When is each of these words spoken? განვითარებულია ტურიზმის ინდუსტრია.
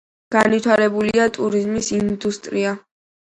განვითარებულია 0.35 1.27
ტურიზმის 1.37 1.91
ინდუსტრია. 1.99 2.73